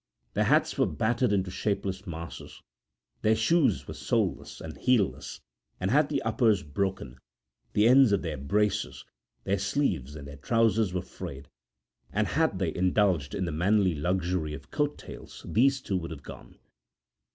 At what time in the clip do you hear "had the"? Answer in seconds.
5.91-6.23